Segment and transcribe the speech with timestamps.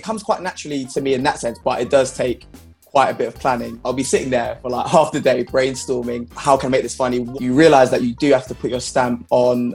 [0.00, 2.46] it comes quite naturally to me in that sense, but it does take
[2.86, 3.78] quite a bit of planning.
[3.84, 6.96] I'll be sitting there for like half the day brainstorming how can I make this
[6.96, 7.28] funny.
[7.38, 9.74] You realize that you do have to put your stamp on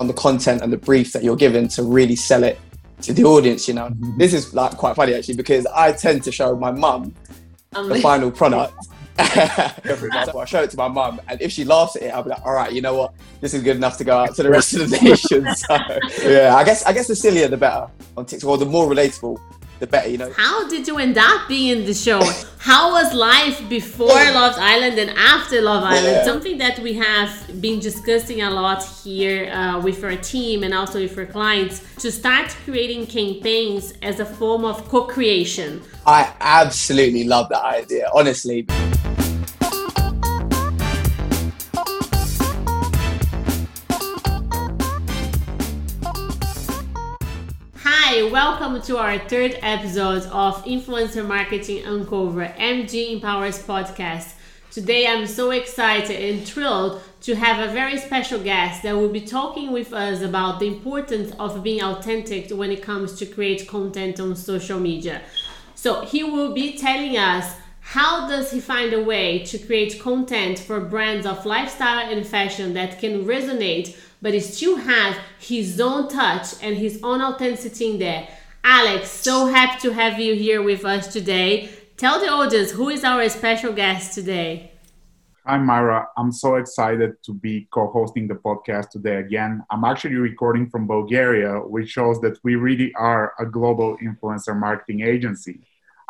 [0.00, 2.58] on the content and the brief that you're given to really sell it
[3.02, 3.88] to the audience, you know.
[3.88, 4.18] Mm-hmm.
[4.18, 7.14] This is like quite funny actually because I tend to show my mum
[7.70, 8.74] the final product.
[9.20, 12.22] For example, I show it to my mum, and if she laughs at it, I'll
[12.22, 13.12] be like, "All right, you know what?
[13.42, 16.56] This is good enough to go out to the rest of the nation." So, yeah,
[16.56, 19.38] I guess I guess the sillier the better on TikTok, or the more relatable
[19.80, 20.30] the better, you know.
[20.36, 22.22] How did you end up being in the show?
[22.58, 26.16] How was life before Love Island and after Love Island?
[26.18, 26.24] Yeah.
[26.24, 31.00] Something that we have been discussing a lot here uh, with our team and also
[31.00, 35.82] with our clients to start creating campaigns as a form of co creation.
[36.06, 38.66] I absolutely love that idea, honestly.
[48.28, 54.34] Welcome to our third episode of Influencer Marketing Uncover MG Empowers podcast.
[54.70, 59.22] Today I'm so excited and thrilled to have a very special guest that will be
[59.22, 64.20] talking with us about the importance of being authentic when it comes to create content
[64.20, 65.22] on social media.
[65.74, 70.58] So he will be telling us how does he find a way to create content
[70.58, 76.08] for brands of lifestyle and fashion that can resonate but he still has his own
[76.08, 78.28] touch and his own authenticity in there.
[78.62, 81.70] Alex, so happy to have you here with us today.
[81.96, 84.72] Tell the audience who is our special guest today.
[85.46, 86.06] Hi, Myra.
[86.18, 89.64] I'm so excited to be co hosting the podcast today again.
[89.70, 95.00] I'm actually recording from Bulgaria, which shows that we really are a global influencer marketing
[95.00, 95.60] agency.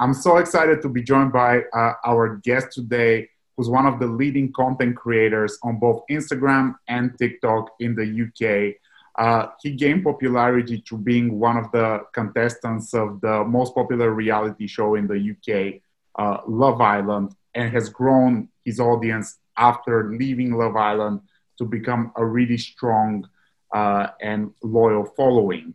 [0.01, 4.07] I'm so excited to be joined by uh, our guest today, who's one of the
[4.07, 8.77] leading content creators on both Instagram and TikTok in the UK.
[9.19, 14.67] Uh, he gained popularity through being one of the contestants of the most popular reality
[14.67, 15.81] show in the UK,
[16.19, 21.21] uh, Love Island, and has grown his audience after leaving Love Island
[21.59, 23.29] to become a really strong
[23.75, 25.75] uh, and loyal following.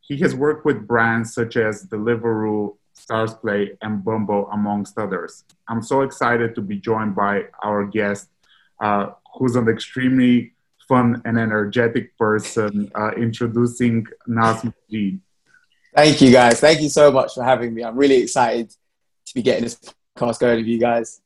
[0.00, 5.44] He has worked with brands such as Deliveroo, Starzplay, and Bumble, amongst others.
[5.68, 8.28] I'm so excited to be joined by our guest,
[8.80, 10.54] uh, who's an extremely
[10.88, 15.20] fun and energetic person, uh, introducing Nas Majeed.
[15.94, 16.60] Thank you, guys.
[16.60, 17.82] Thank you so much for having me.
[17.82, 19.78] I'm really excited to be getting this
[20.16, 21.20] podcast going with you guys.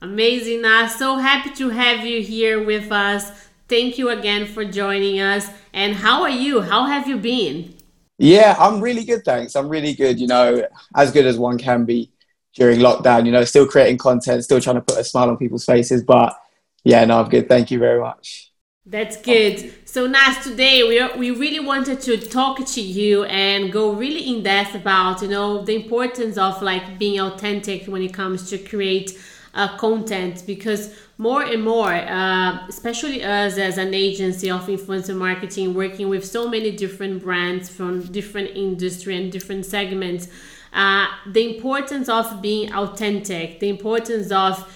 [0.00, 0.94] Amazing, Nas.
[0.96, 3.30] So happy to have you here with us.
[3.68, 5.48] Thank you again for joining us.
[5.72, 6.60] And how are you?
[6.60, 7.74] How have you been?
[8.18, 9.56] Yeah, I'm really good, thanks.
[9.56, 12.12] I'm really good, you know, as good as one can be
[12.54, 15.64] during lockdown, you know, still creating content, still trying to put a smile on people's
[15.64, 16.04] faces.
[16.04, 16.36] But
[16.84, 17.48] yeah, no, I'm good.
[17.48, 18.52] Thank you very much.
[18.86, 19.72] That's good.
[19.86, 24.42] So Nas, today we we really wanted to talk to you and go really in
[24.42, 29.18] depth about you know the importance of like being authentic when it comes to create
[29.54, 35.74] uh, content because more and more, uh, especially us as an agency of influencer marketing,
[35.74, 40.28] working with so many different brands from different industry and different segments,
[40.72, 44.68] uh, the importance of being authentic, the importance of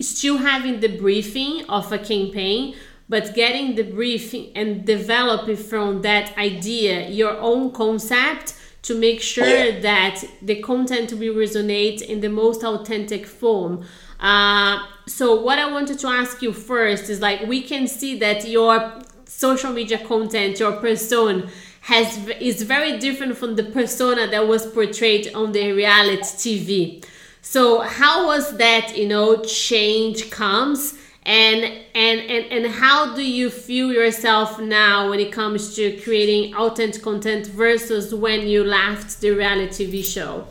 [0.00, 2.74] still having the briefing of a campaign
[3.08, 8.54] but getting the briefing and developing from that idea your own concept
[8.86, 13.84] to make sure that the content will resonate in the most authentic form.
[14.20, 18.46] Uh, so what I wanted to ask you first is like we can see that
[18.46, 21.48] your social media content, your persona
[21.80, 27.04] has is very different from the persona that was portrayed on the reality TV.
[27.42, 30.94] So how was that, you know, change comes
[31.26, 31.64] and
[31.96, 37.02] and and and how do you feel yourself now when it comes to creating authentic
[37.02, 40.46] content versus when you left the reality TV show?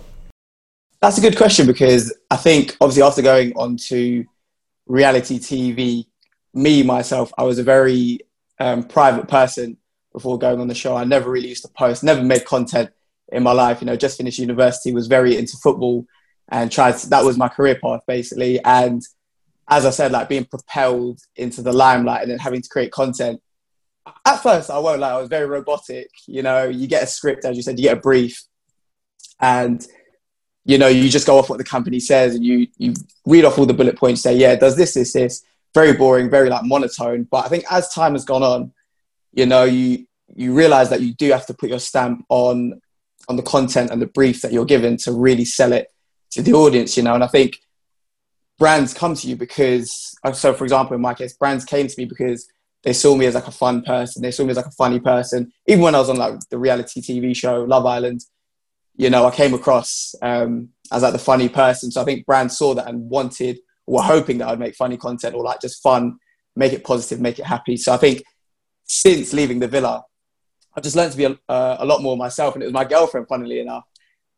[1.02, 4.26] That's a good question because I think obviously after going on to
[4.86, 6.08] reality TV,
[6.54, 8.20] me myself, I was a very
[8.60, 9.78] um, private person
[10.12, 10.96] before going on the show.
[10.96, 12.90] I never really used to post, never made content
[13.32, 13.80] in my life.
[13.80, 16.06] You know, just finished university, was very into football,
[16.50, 16.98] and tried.
[16.98, 19.02] To, that was my career path basically, and
[19.70, 23.42] as I said, like being propelled into the limelight and then having to create content.
[24.26, 26.10] At first, I won't lie, I was very robotic.
[26.28, 28.44] You know, you get a script, as you said, you get a brief,
[29.40, 29.86] and
[30.66, 32.94] you know, you just go off what the company says and you you
[33.26, 35.44] read off all the bullet points, say, yeah, does this, this, this.
[35.74, 37.28] Very boring, very like monotone.
[37.30, 38.74] But I think as time has gone on,
[39.34, 42.82] you know, you you realize that you do have to put your stamp on
[43.28, 45.92] on the content and the brief that you're given to really sell it
[46.32, 47.14] to the audience, you know.
[47.14, 47.60] And I think
[48.58, 51.96] brands come to you because, uh, so for example, in my case, brands came to
[51.98, 52.48] me because
[52.84, 54.22] they saw me as like a fun person.
[54.22, 55.52] They saw me as like a funny person.
[55.68, 58.22] Even when I was on like the reality TV show Love Island,
[58.96, 61.92] you know, I came across um, as like the funny person.
[61.92, 65.36] So I think brands saw that and wanted, were hoping that I'd make funny content
[65.36, 66.18] or like just fun,
[66.56, 67.76] make it positive, make it happy.
[67.76, 68.24] So I think
[68.86, 70.04] since leaving the villa,
[70.76, 72.54] I've just learned to be a, uh, a lot more myself.
[72.54, 73.84] And it was my girlfriend, funnily enough,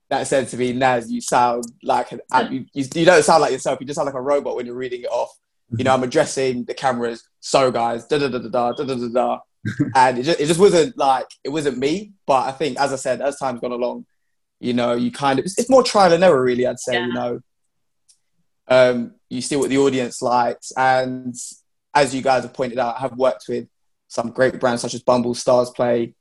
[0.10, 2.22] that said to me, Naz, you sound like, an,
[2.52, 3.80] you, you, you don't sound like yourself.
[3.80, 5.32] You just sound like a robot when you're reading it off.
[5.78, 7.28] You know, I'm addressing the cameras.
[7.42, 9.40] So guys, da da da da da da da da da.
[9.96, 12.14] and it just, it just wasn't like it wasn't me.
[12.26, 14.06] But I think, as I said, as time's gone along,
[14.62, 16.66] you know, you kind of it's, it's more trial and error, really.
[16.66, 17.06] I'd say, yeah.
[17.06, 17.40] you know,
[18.70, 21.36] um, you see what the audience likes, and
[21.94, 23.68] as you guys have pointed out, I have worked with
[24.08, 26.14] some great brands such as Bumble, Starzplay,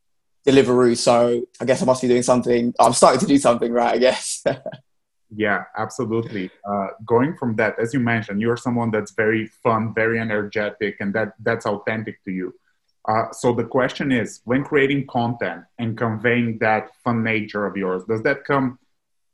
[0.46, 0.96] Deliveroo.
[0.96, 2.72] So I guess I must be doing something.
[2.78, 4.44] I'm starting to do something right, I guess.
[5.37, 6.50] yeah, absolutely.
[6.69, 11.12] Uh, going from that, as you mentioned, you're someone that's very fun, very energetic, and
[11.14, 12.54] that that's authentic to you.
[13.08, 18.02] Uh, so the question is, when creating content and conveying that fun nature of yours,
[18.04, 18.78] does that come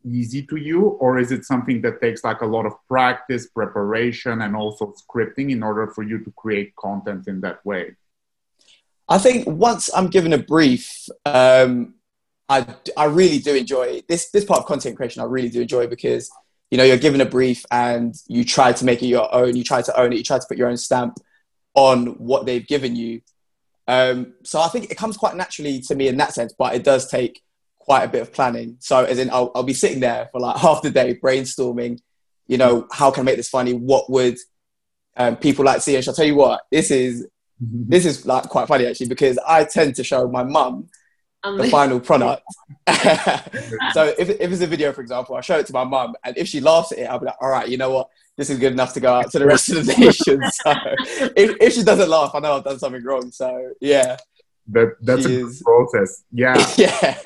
[0.04, 4.42] easy to you, or is it something that takes like a lot of practice, preparation,
[4.42, 7.96] and also scripting in order for you to create content in that way?
[9.12, 11.96] I think once I'm given a brief, um,
[12.48, 12.66] I,
[12.96, 15.20] I really do enjoy this this part of content creation.
[15.20, 16.30] I really do enjoy because
[16.70, 19.54] you know you're given a brief and you try to make it your own.
[19.54, 20.16] You try to own it.
[20.16, 21.18] You try to put your own stamp
[21.74, 23.20] on what they've given you.
[23.86, 26.82] Um, so I think it comes quite naturally to me in that sense, but it
[26.82, 27.42] does take
[27.78, 28.76] quite a bit of planning.
[28.80, 32.00] So as in, I'll, I'll be sitting there for like half the day brainstorming.
[32.46, 33.74] You know, how can I make this funny?
[33.74, 34.38] What would
[35.18, 35.96] um, people like to see?
[35.96, 37.28] And I'll tell you what, this is
[37.62, 37.90] Mm-hmm.
[37.90, 40.88] this is like quite funny actually because I tend to show my mum
[41.44, 42.42] um, the final product.
[43.92, 46.36] so if, if it's a video, for example, I show it to my mum, and
[46.36, 48.08] if she laughs at it, I'll be like, all right, you know what?
[48.36, 50.42] This is good enough to go out to the rest of the nation.
[50.50, 50.72] So
[51.36, 53.30] if, if she doesn't laugh, I know I've done something wrong.
[53.30, 54.16] So yeah.
[54.68, 55.62] That, that's she a is...
[55.62, 56.24] process.
[56.32, 56.72] Yeah.
[56.78, 57.18] yeah.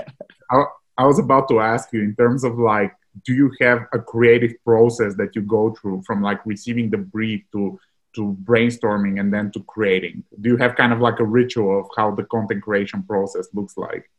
[0.51, 0.65] I,
[0.99, 2.93] I was about to ask you in terms of like,
[3.25, 7.45] do you have a creative process that you go through from like receiving the brief
[7.53, 7.79] to
[8.17, 10.25] to brainstorming and then to creating?
[10.41, 13.77] Do you have kind of like a ritual of how the content creation process looks
[13.77, 14.11] like?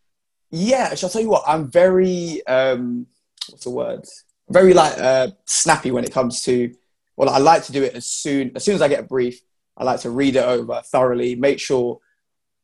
[0.50, 1.44] Yeah shall i tell you what?
[1.46, 3.08] I'm very um
[3.50, 4.06] what's the word?
[4.50, 6.74] Very like uh snappy when it comes to
[7.18, 9.42] well i like to do it as soon as soon as i get a brief
[9.76, 12.00] i like to read it over thoroughly make sure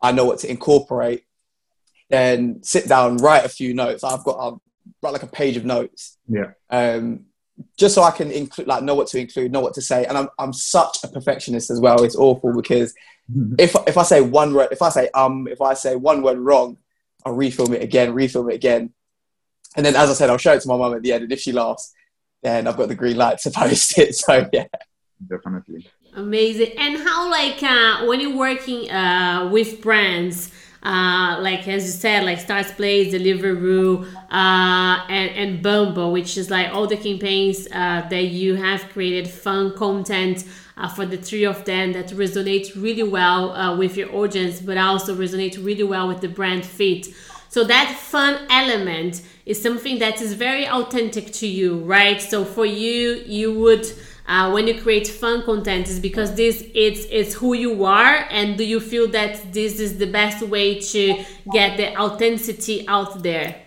[0.01, 1.25] i know what to incorporate
[2.13, 4.03] then sit down write a few notes.
[4.03, 4.61] I've got i'll
[5.01, 6.17] write like a page of notes.
[6.27, 6.51] Yeah.
[6.69, 7.25] Um
[7.77, 10.05] just so I can include, like, know what to include, know what to say.
[10.05, 12.03] And I'm, I'm such a perfectionist as well.
[12.03, 12.93] It's awful because
[13.57, 16.37] if, if I say one word, if I say um, if I say one word
[16.37, 16.77] wrong,
[17.25, 18.91] I'll refilm it again, refilm it again.
[19.75, 21.23] And then, as I said, I'll show it to my mum at the end.
[21.23, 21.93] And if she laughs,
[22.41, 24.15] then I've got the green light to post it.
[24.15, 24.65] So, yeah.
[25.27, 25.87] Definitely.
[26.15, 26.73] Amazing.
[26.77, 30.51] And how, like, uh, when you're working uh, with brands,
[30.83, 36.73] uh, like as you said, like Starzplay, Deliveroo, uh, and and Bumble, which is like
[36.73, 40.43] all the campaigns uh, that you have created, fun content
[40.77, 44.77] uh, for the three of them that resonate really well uh, with your audience, but
[44.77, 47.07] also resonate really well with the brand fit.
[47.49, 52.19] So that fun element is something that is very authentic to you, right?
[52.19, 53.85] So for you, you would
[54.25, 58.57] uh, when you create fun content is because this it's it's who you are and
[58.57, 63.61] do you feel that this is the best way to get the authenticity out there?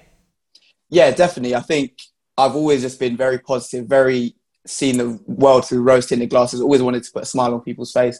[0.88, 1.54] Yeah definitely.
[1.54, 1.92] I think
[2.38, 4.34] i've always just been very positive very
[4.66, 7.92] seen the world through rose tinted glasses always wanted to put a smile on people's
[7.92, 8.18] face.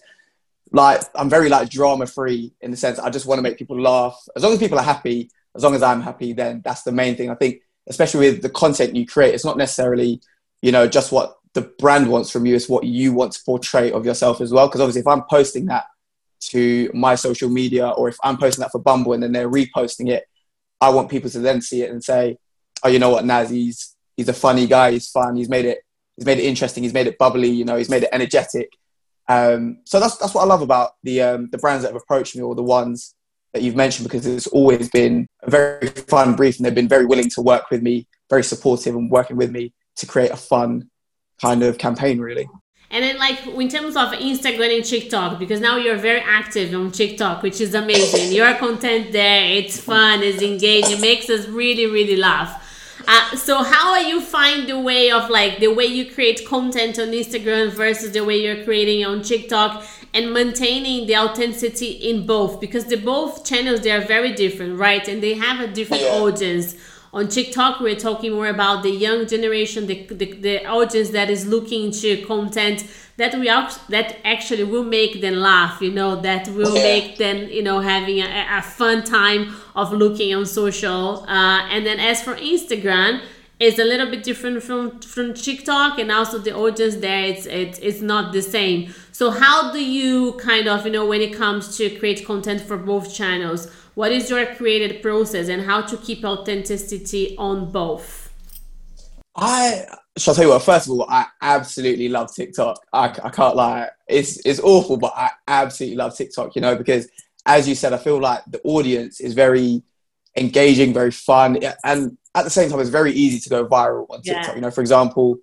[0.73, 3.81] Like i'm very like drama free in the sense i just want to make people
[3.81, 4.17] laugh.
[4.37, 7.17] As long as people are happy as long as i'm happy then that's the main
[7.17, 7.31] thing.
[7.31, 10.21] I think especially with the content you create it's not necessarily
[10.61, 13.91] you know just what the brand wants from you is what you want to portray
[13.91, 14.69] of yourself as well.
[14.69, 15.87] Because obviously, if I'm posting that
[16.51, 20.11] to my social media, or if I'm posting that for Bumble and then they're reposting
[20.11, 20.25] it,
[20.83, 22.37] I want people to then see it and say,
[22.83, 23.49] "Oh, you know what, Naz?
[23.49, 24.93] He's he's a funny guy.
[24.93, 25.35] He's fun.
[25.35, 25.79] He's made it.
[26.17, 26.83] He's made it interesting.
[26.83, 27.49] He's made it bubbly.
[27.49, 28.69] You know, he's made it energetic."
[29.27, 32.37] Um, so that's that's what I love about the um, the brands that have approached
[32.37, 33.15] me, or the ones
[33.55, 37.07] that you've mentioned, because it's always been a very fun brief, and they've been very
[37.07, 40.91] willing to work with me, very supportive, and working with me to create a fun
[41.41, 42.49] kind of campaign, really.
[42.91, 46.93] And then, like in terms of Instagram and TikTok, because now you're very active on
[46.93, 48.33] TikTok, which is amazing.
[48.33, 52.63] Your content there, it's fun, it's engaging, it makes us really, really laugh.
[53.09, 56.99] Uh, so, how are you find the way of like the way you create content
[56.99, 62.61] on Instagram versus the way you're creating on TikTok, and maintaining the authenticity in both?
[62.61, 65.07] Because the both channels they are very different, right?
[65.09, 66.77] And they have a different audience
[67.17, 71.47] on TikTok, we're talking more about the young generation, the, the, the audience that is
[71.47, 76.75] looking to content that we that actually will make them laugh, you know, that will
[76.75, 81.25] make them, you know, having a, a, fun time of looking on social.
[81.27, 83.23] Uh, and then as for Instagram,
[83.59, 87.79] it's a little bit different from from TikTok, and also the audience there, it's it's
[87.79, 88.93] it's not the same.
[89.13, 92.77] So how do you kind of, you know, when it comes to create content for
[92.77, 93.69] both channels?
[93.97, 98.31] What is your creative process and how to keep authenticity on both?
[99.35, 99.87] I
[100.19, 100.63] shall tell you what.
[100.63, 102.79] First of all, I absolutely love TikTok.
[102.93, 103.89] I, I can't lie.
[104.07, 106.55] It's it's awful, but I absolutely love TikTok.
[106.55, 107.09] You know, because
[107.47, 109.83] as you said, I feel like the audience is very
[110.37, 114.21] engaging, very fun, and at the same time, it's very easy to go viral on
[114.21, 114.49] TikTok.
[114.49, 114.55] Yeah.
[114.57, 115.39] You know, for example,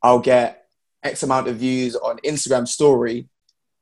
[0.00, 0.68] I'll get
[1.02, 3.28] X amount of views on Instagram story,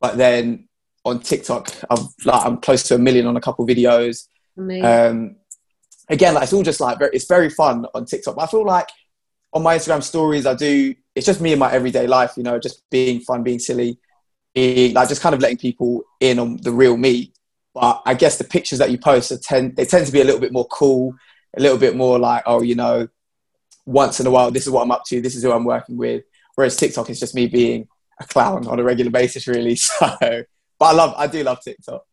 [0.00, 0.66] but then
[1.04, 4.26] on TikTok, I'm like I'm close to a million on a couple videos.
[4.82, 5.37] Um,
[6.08, 8.37] again, like it's all just like very, it's very fun on TikTok.
[8.38, 8.88] I feel like
[9.52, 12.32] on my Instagram stories, I do it's just me in my everyday life.
[12.37, 13.99] You know, just being fun, being silly,
[14.54, 17.32] being like just kind of letting people in on the real me.
[17.75, 20.25] But I guess the pictures that you post are tend they tend to be a
[20.25, 21.14] little bit more cool,
[21.56, 23.08] a little bit more like oh you know,
[23.84, 25.96] once in a while this is what I'm up to, this is who I'm working
[25.96, 26.25] with.
[26.54, 27.88] Whereas TikTok is just me being
[28.20, 29.76] a clown on a regular basis, really.
[30.00, 30.44] So
[30.84, 32.04] but I love, I do love TikTok.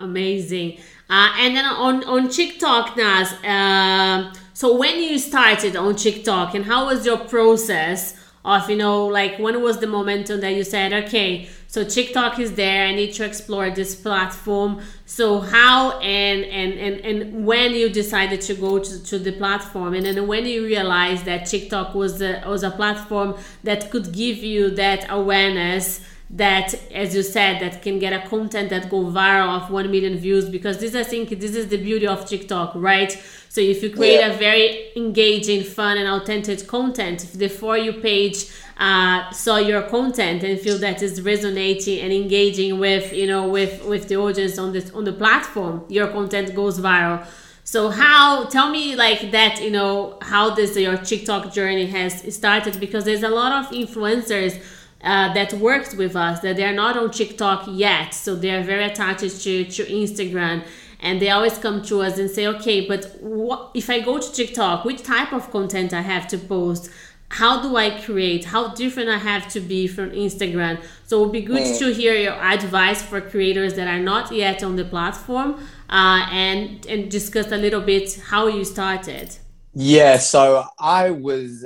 [0.00, 0.78] Amazing.
[1.08, 3.32] Uh, and then on on TikTok, Nas.
[3.44, 9.06] Uh, so when you started on TikTok, and how was your process of you know
[9.06, 12.86] like when was the momentum that you said, okay, so TikTok is there.
[12.86, 14.80] I need to explore this platform.
[15.04, 19.94] So how and and and, and when you decided to go to, to the platform,
[19.94, 24.38] and then when you realized that TikTok was a, was a platform that could give
[24.38, 26.00] you that awareness
[26.32, 30.16] that as you said that can get a content that go viral of 1 million
[30.16, 33.90] views because this i think this is the beauty of tiktok right so if you
[33.90, 34.28] create yeah.
[34.28, 38.46] a very engaging fun and authentic content if the for you page
[38.78, 43.84] uh, saw your content and feel that is resonating and engaging with you know with
[43.84, 47.26] with the audience on this on the platform your content goes viral
[47.64, 52.78] so how tell me like that you know how this your tiktok journey has started
[52.78, 54.62] because there's a lot of influencers
[55.02, 59.42] uh, that works with us that they're not on TikTok yet, so they're very attached
[59.42, 60.64] to, to Instagram,
[61.00, 64.32] and they always come to us and say, okay, but what if I go to
[64.32, 64.84] TikTok?
[64.84, 66.90] Which type of content I have to post?
[67.30, 68.46] How do I create?
[68.46, 70.82] How different I have to be from Instagram?
[71.06, 71.78] So it would be good mm.
[71.78, 76.84] to hear your advice for creators that are not yet on the platform, uh, and
[76.86, 79.36] and discuss a little bit how you started.
[79.72, 81.64] Yeah, so I was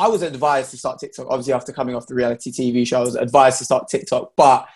[0.00, 3.00] I was advised to start TikTok, obviously after coming off the reality TV show, I
[3.00, 4.32] was advised to start TikTok.
[4.34, 4.66] But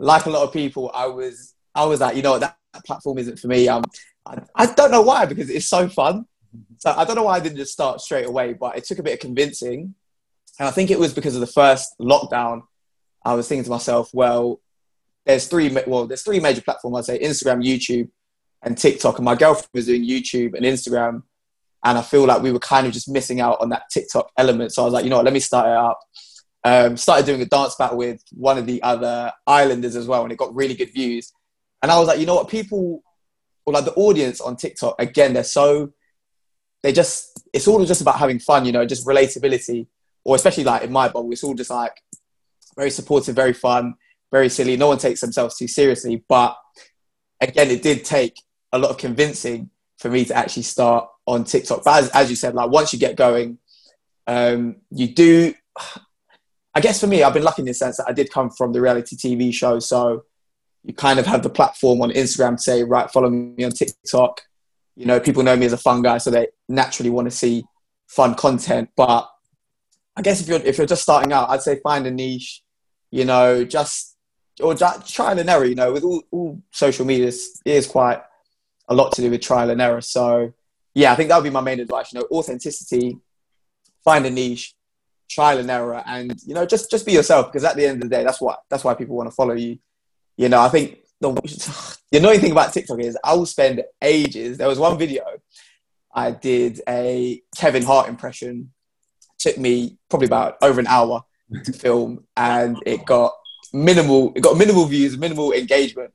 [0.00, 3.38] like a lot of people, I was I was like, you know, that, platform isn't
[3.38, 3.68] for me.
[3.68, 3.84] Um,
[4.26, 6.24] I, I don't know why because it's so fun.
[6.78, 9.02] So I don't know why I didn't just start straight away, but it took a
[9.02, 9.94] bit of convincing.
[10.58, 12.62] And I think it was because of the first lockdown.
[13.24, 14.60] I was thinking to myself, well,
[15.26, 17.08] there's three well, there's three major platforms.
[17.08, 18.08] I'd say Instagram, YouTube,
[18.62, 19.18] and TikTok.
[19.18, 21.22] And my girlfriend was doing YouTube and Instagram
[21.84, 24.72] and I feel like we were kind of just missing out on that TikTok element.
[24.72, 26.00] So I was like, you know what, let me start it up.
[26.64, 30.30] Um, started doing a dance battle with one of the other islanders as well, and
[30.30, 31.32] it got really good views.
[31.82, 33.02] And I was like, you know what, people,
[33.66, 35.92] or like the audience on TikTok, again, they're so,
[36.84, 39.88] they just, it's all just about having fun, you know, just relatability,
[40.24, 42.00] or especially like in my bubble, it's all just like
[42.76, 43.94] very supportive, very fun,
[44.30, 44.76] very silly.
[44.76, 46.24] No one takes themselves too seriously.
[46.28, 46.56] But
[47.40, 48.40] again, it did take
[48.72, 51.84] a lot of convincing for me to actually start on TikTok.
[51.84, 53.58] But as, as you said, like once you get going,
[54.26, 55.54] um, you do.
[56.74, 58.72] I guess for me, I've been lucky in the sense that I did come from
[58.72, 60.24] the reality TV show, so
[60.84, 64.40] you kind of have the platform on Instagram to say, right, follow me on TikTok.
[64.96, 67.64] You know, people know me as a fun guy, so they naturally want to see
[68.08, 68.90] fun content.
[68.96, 69.28] But
[70.16, 72.62] I guess if you're if you're just starting out, I'd say find a niche.
[73.10, 74.16] You know, just
[74.62, 75.64] or just trial and error.
[75.64, 78.22] You know, with all, all social media, it is quite
[78.88, 80.00] a lot to do with trial and error.
[80.00, 80.52] So
[80.94, 82.12] yeah, I think that would be my main advice.
[82.12, 83.18] You know, authenticity,
[84.04, 84.74] find a niche,
[85.28, 87.46] trial and error, and you know, just just be yourself.
[87.46, 89.54] Because at the end of the day, that's what that's why people want to follow
[89.54, 89.78] you.
[90.36, 91.32] You know, I think the,
[92.10, 94.58] the annoying thing about TikTok is I will spend ages.
[94.58, 95.24] There was one video
[96.14, 98.72] I did a Kevin Hart impression.
[99.38, 101.24] Took me probably about over an hour
[101.64, 103.32] to film, and it got
[103.72, 104.32] minimal.
[104.36, 106.12] It got minimal views, minimal engagement.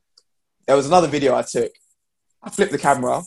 [0.67, 1.71] There was another video I took.
[2.43, 3.23] I flipped the camera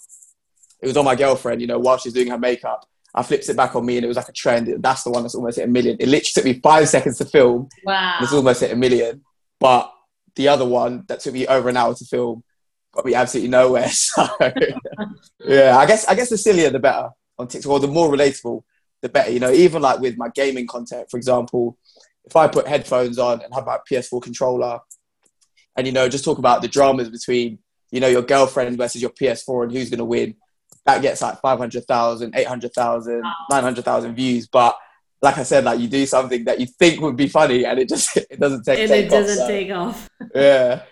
[0.82, 2.87] it was on my girlfriend, you know, while she's doing her makeup.
[3.14, 4.82] I flipped it back on me and it was like a trend.
[4.82, 5.96] That's the one that's almost hit a million.
[5.99, 7.68] It literally took me five seconds to film.
[7.84, 8.18] Wow.
[8.20, 9.22] It's almost hit a million.
[9.58, 9.92] But
[10.37, 12.44] the other one that took me over an hour to film
[12.92, 13.88] got me absolutely nowhere.
[13.90, 14.26] So
[15.44, 17.10] yeah, I guess I guess the sillier the better.
[17.38, 18.62] on TikTok, or the more relatable,
[19.02, 19.30] the better.
[19.30, 21.78] You know, even like with my gaming content, for example,
[22.25, 24.80] if I put headphones on and have my PS4 controller,
[25.76, 27.58] and you know, just talk about the dramas between
[27.90, 30.34] you know your girlfriend versus your PS4 and who's going to win,
[30.87, 34.46] that gets like 500,000, 800,000, 900,000 views.
[34.46, 34.76] But
[35.22, 37.88] like I said, like you do something that you think would be funny and it
[37.88, 39.46] just it doesn't take, and take it doesn't so.
[39.46, 40.08] take off.
[40.34, 40.82] Yeah.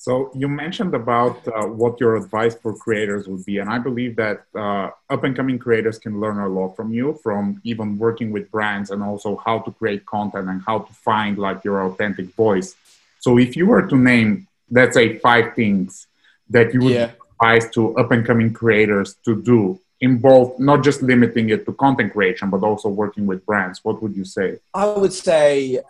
[0.00, 4.14] So you mentioned about uh, what your advice for creators would be, and I believe
[4.14, 8.30] that uh, up and coming creators can learn a lot from you, from even working
[8.30, 12.32] with brands and also how to create content and how to find like your authentic
[12.36, 12.76] voice.
[13.18, 16.06] So if you were to name, let's say, five things
[16.48, 17.10] that you would Yeah.
[17.40, 22.12] Advise to up and coming creators to do, involve not just limiting it to content
[22.12, 24.58] creation, but also working with brands, what would you say?
[24.74, 25.80] I would say,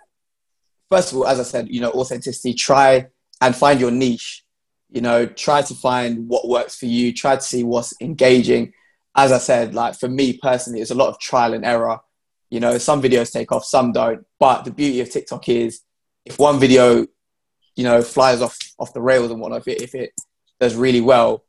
[0.90, 3.08] first of all, as I said, you know, authenticity, try
[3.40, 4.44] and find your niche.
[4.90, 8.72] You know, try to find what works for you, try to see what's engaging.
[9.14, 11.98] As I said, like for me personally, it's a lot of trial and error.
[12.48, 14.24] You know, some videos take off, some don't.
[14.40, 15.82] But the beauty of TikTok is
[16.24, 17.06] if one video,
[17.76, 20.12] you know, flies off off the rails and whatnot, if it, if it
[20.60, 21.44] does really well,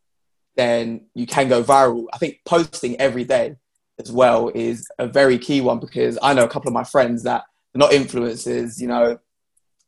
[0.56, 2.06] then you can go viral.
[2.13, 3.56] I think posting every day
[4.00, 7.24] as well is a very key one because I know a couple of my friends
[7.24, 7.42] that
[7.75, 9.20] are not influencers, you know,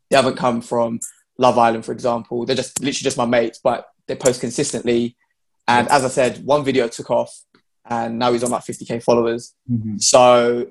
[0.09, 0.99] they haven't come from
[1.37, 2.45] Love Island, for example.
[2.45, 5.15] They're just literally just my mates, but they post consistently.
[5.67, 7.33] And as I said, one video took off
[7.89, 9.55] and now he's on like 50k followers.
[9.71, 9.97] Mm-hmm.
[9.97, 10.67] So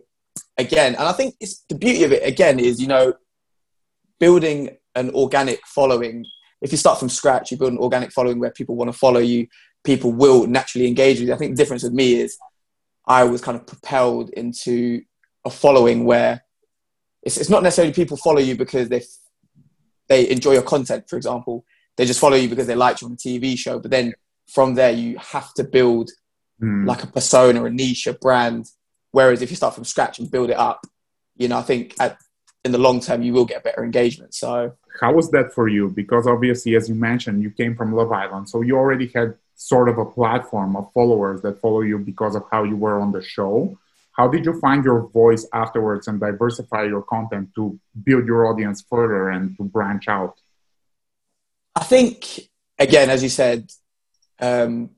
[0.59, 3.15] again, and I think it's the beauty of it again is, you know,
[4.19, 6.27] building an organic following.
[6.61, 9.21] If you start from scratch, you build an organic following where people want to follow
[9.21, 9.47] you,
[9.85, 11.35] people will naturally engage with you.
[11.35, 12.37] I think the difference with me is
[13.07, 15.03] I was kind of propelled into
[15.45, 16.45] a following where
[17.23, 19.03] it's, it's not necessarily people follow you because they
[20.09, 21.65] they enjoy your content, for example.
[21.97, 23.79] They just follow you because they liked you on a TV show.
[23.79, 24.13] But then
[24.49, 26.11] from there, you have to build
[26.63, 26.87] Mm.
[26.87, 28.67] like a persona, a niche, a brand.
[29.13, 30.83] Whereas if you start from scratch and build it up,
[31.37, 32.19] you know, I think at,
[32.67, 34.35] in the long term, you will get better engagement.
[34.35, 35.89] So How was that for you?
[35.89, 39.89] Because obviously, as you mentioned, you came from Love Island, so you already had sort
[39.89, 43.23] of a platform of followers that follow you because of how you were on the
[43.23, 43.79] show.
[44.13, 48.83] How did you find your voice afterwards and diversify your content to build your audience
[48.89, 50.41] further and to branch out?
[51.77, 52.41] I think,
[52.79, 53.71] again, as you said,
[54.41, 54.91] um,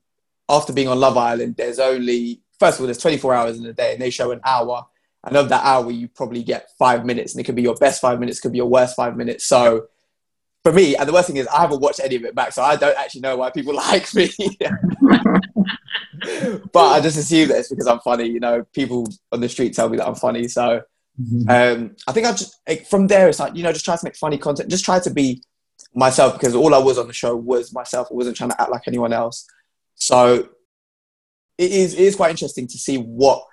[0.49, 3.73] after being on Love Island, there's only, first of all, there's 24 hours in a
[3.73, 4.87] day and they show an hour.
[5.25, 8.01] And of that hour, you probably get five minutes and it could be your best
[8.01, 9.45] five minutes, could be your worst five minutes.
[9.47, 9.87] So
[10.63, 12.63] for me, and the worst thing is I haven't watched any of it back, so
[12.63, 14.31] I don't actually know why people like me.
[16.73, 18.27] but I just assume that it's because I'm funny.
[18.29, 20.49] You know, people on the street tell me that I'm funny.
[20.49, 20.83] So
[21.49, 24.05] um, I think I just like, from there it's like you know just try to
[24.05, 25.43] make funny content, just try to be
[25.95, 28.09] myself because all I was on the show was myself.
[28.11, 29.47] I wasn't trying to act like anyone else.
[29.95, 30.49] So
[31.59, 33.45] it is it is quite interesting to see what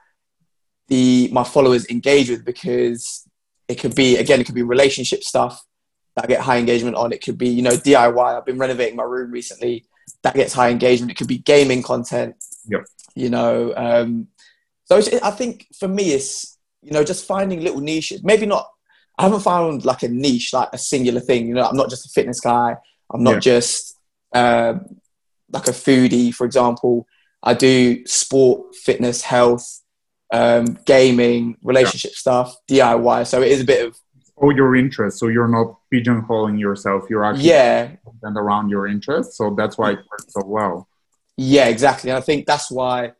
[0.89, 3.28] the my followers engage with because
[3.67, 5.63] it could be again it could be relationship stuff
[6.15, 7.12] that I get high engagement on.
[7.13, 8.38] It could be you know DIY.
[8.38, 9.86] I've been renovating my room recently
[10.23, 11.12] that gets high engagement.
[11.12, 12.36] It could be gaming content.
[12.67, 12.86] Yep.
[13.15, 14.28] You know, um,
[14.86, 18.23] so it's, I think for me it's you know just finding little niches.
[18.23, 18.67] Maybe not.
[19.17, 21.47] I haven't found like a niche, like a singular thing.
[21.47, 22.75] You know, I'm not just a fitness guy.
[23.12, 23.39] I'm not Yeah.
[23.52, 23.97] just
[24.34, 24.99] um
[25.52, 27.06] like a foodie, for example.
[27.41, 29.82] I do sport, fitness, health,
[30.31, 33.27] um, gaming, relationship stuff, DIY.
[33.27, 33.97] So it is a bit of
[34.35, 37.03] All your interests, so you're not pigeonholing yourself.
[37.09, 37.91] You're actually yeah,
[38.23, 40.87] and around your interests, so that's why it works so well.
[41.37, 42.09] yeah, exactly.
[42.09, 43.13] And I think that's why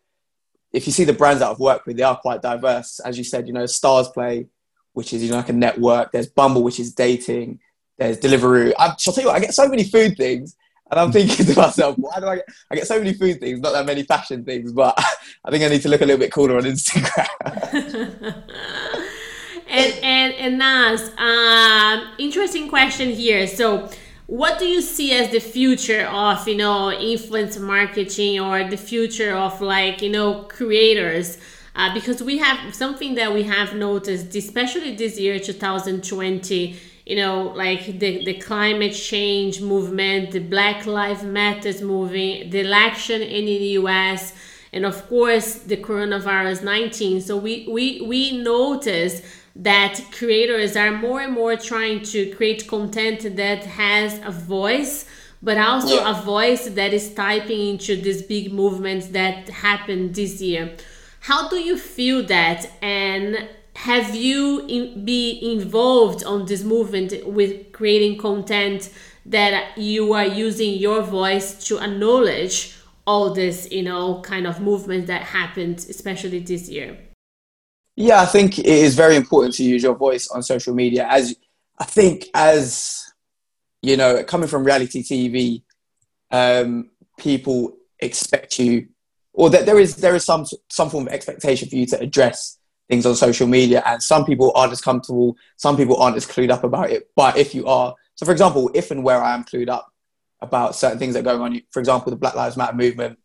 [0.72, 3.00] if you see the brands that I've worked with, they are quite diverse.
[3.00, 4.48] As you said, you know, Starzplay,
[4.93, 6.12] which is you know like a network.
[6.12, 7.60] There's Bumble, which is dating.
[7.98, 8.74] There's Deliveroo.
[8.78, 10.56] I, shall tell you what, I get so many food things,
[10.91, 12.45] and I'm thinking to myself, why do I get?
[12.71, 14.93] I get so many food things, not that many fashion things, but
[15.45, 18.43] I think I need to look a little bit cooler on Instagram.
[19.69, 23.45] and and and Nas, um, interesting question here.
[23.45, 23.89] So,
[24.25, 29.36] what do you see as the future of you know influence marketing or the future
[29.36, 31.38] of like you know creators?
[31.75, 36.78] Uh, because we have something that we have noticed, especially this year, 2020.
[37.10, 43.22] You know, like the, the climate change movement, the Black Lives Matters movement, the election
[43.22, 44.22] in the U.S
[44.72, 49.22] and of course the coronavirus 19 so we we we notice
[49.56, 55.06] that creators are more and more trying to create content that has a voice
[55.41, 56.12] but also Yeah.
[56.12, 60.76] a voice that is typing into these big movements that happened this year.
[61.22, 62.69] How do you feel that?
[62.82, 63.48] And
[63.80, 68.89] have you in, be involved on this movement with creating content
[69.26, 72.76] that you are using your voice to acknowledge
[73.08, 77.00] all this, you know, kind of movement that happened, especially this year?
[77.96, 81.08] Yeah, I think it is very important to use your voice on social media.
[81.10, 81.38] As
[81.80, 83.10] I think, as
[83.82, 85.63] you know, coming from reality TV,
[86.32, 88.89] um, people expect you,
[89.32, 92.59] or that there is there is some some form of expectation for you to address
[92.89, 96.49] things on social media, and some people aren't as comfortable, some people aren't as clued
[96.49, 97.10] up about it.
[97.15, 99.93] But if you are, so for example, if and where I am clued up
[100.41, 103.19] about certain things that are going on, for example, the Black Lives Matter movement,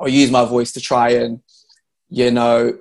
[0.00, 1.40] I'll use my voice to try and,
[2.10, 2.78] you know,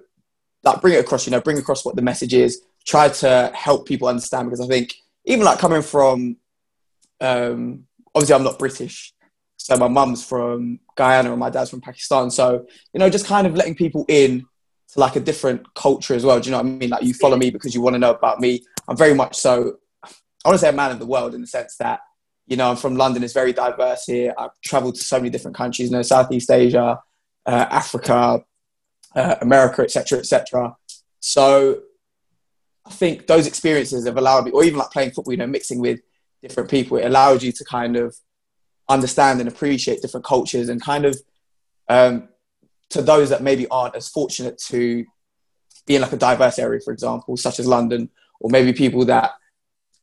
[0.63, 3.88] like bring it across, you know, bring across what the message is, try to help
[3.88, 6.38] people understand because I think even like coming from
[7.21, 9.13] um, obviously I'm not British,
[9.58, 12.32] so my mum's from Guyana and my dad's from Pakistan.
[12.32, 14.45] So you know, just kind of letting people in
[14.98, 16.40] like a different culture as well.
[16.40, 16.90] Do you know what I mean?
[16.90, 18.66] Like you follow me because you want to know about me.
[18.88, 19.78] I'm very much so.
[20.04, 22.00] I want to say a man of the world in the sense that
[22.48, 23.24] you know I'm from London.
[23.24, 24.34] It's very diverse here.
[24.38, 25.90] I've travelled to so many different countries.
[25.90, 27.00] You know, Southeast Asia,
[27.46, 28.44] uh, Africa,
[29.16, 30.76] uh, America, etc., etc.
[31.20, 31.84] So
[32.86, 35.80] I think those experiences have allowed me, or even like playing football, you know, mixing
[35.80, 36.00] with
[36.42, 36.98] different people.
[36.98, 38.16] It allows you to kind of
[38.90, 41.22] understand and appreciate different cultures and kind of
[41.90, 42.30] um,
[42.89, 45.06] to those that maybe aren't as fortunate to
[45.86, 49.32] be in like a diverse area, for example, such as London, or maybe people that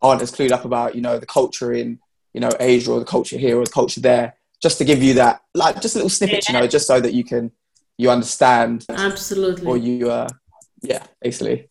[0.03, 1.99] aren't as clued up about, you know, the culture in,
[2.33, 5.14] you know, Asia or the culture here or the culture there, just to give you
[5.14, 6.55] that, like just a little snippet, yeah.
[6.55, 7.53] you know, just so that you can,
[7.97, 8.85] you understand.
[8.88, 9.66] Absolutely.
[9.66, 10.29] Or you, uh,
[10.83, 11.68] yeah, basically.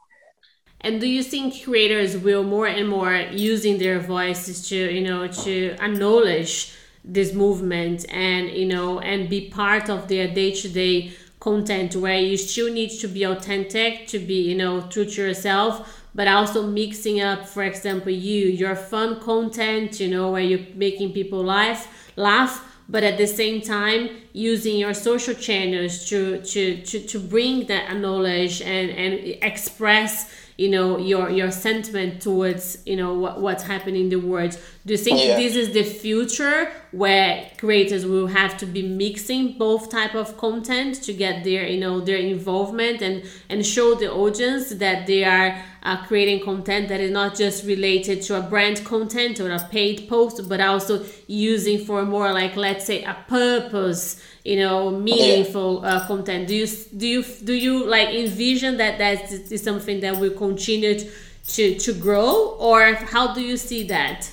[0.82, 5.28] And do you think creators will more and more using their voices to, you know,
[5.28, 6.74] to acknowledge
[7.04, 12.72] this movement and, you know, and be part of their day-to-day content where you still
[12.72, 17.46] need to be authentic, to be, you know, true to yourself, but also mixing up,
[17.46, 23.04] for example, you, your fun content, you know, where you're making people laugh, laugh, but
[23.04, 28.62] at the same time using your social channels to to to, to bring that knowledge
[28.62, 34.10] and and express you know your your sentiment towards you know what, what's happening in
[34.10, 35.38] the world do you think yeah.
[35.38, 41.02] this is the future where creators will have to be mixing both type of content
[41.04, 45.60] to get their you know their involvement and and show the audience that they are
[45.82, 50.08] uh, creating content that is not just related to a brand content or a paid
[50.08, 56.06] post but also using for more like let's say a purpose you know meaningful uh,
[56.06, 56.48] content.
[56.48, 61.00] Do you do you do you like envision that that is something that will continue
[61.48, 64.30] to to grow or how do you see that?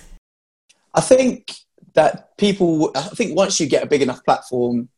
[0.92, 1.54] I think
[1.94, 4.88] that people i think once you get a big enough platform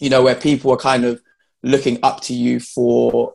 [0.00, 1.20] you know where people are kind of
[1.62, 3.32] looking up to you for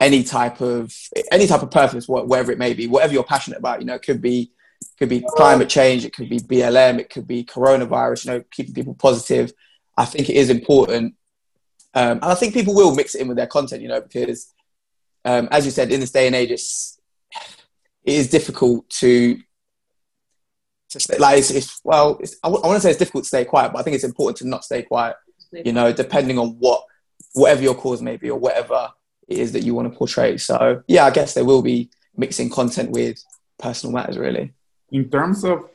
[0.00, 0.94] any type of
[1.30, 4.02] any type of purpose whatever it may be whatever you're passionate about you know it
[4.02, 4.50] could be
[4.98, 8.74] could be climate change it could be blm it could be coronavirus you know keeping
[8.74, 9.52] people positive
[10.00, 11.14] I think it is important.
[11.92, 14.52] Um, and I think people will mix it in with their content, you know, because
[15.26, 16.98] um, as you said, in this day and age, it's,
[18.04, 19.38] it is difficult to,
[20.90, 23.24] to stay, like, it's, it's well, it's, I, w- I want to say it's difficult
[23.24, 25.16] to stay quiet, but I think it's important to not stay quiet,
[25.52, 26.84] you know, depending on what,
[27.34, 28.90] whatever your cause may be or whatever
[29.28, 30.36] it is that you want to portray.
[30.36, 33.22] So, yeah, I guess there will be mixing content with
[33.58, 34.52] personal matters, really.
[34.90, 35.68] In terms of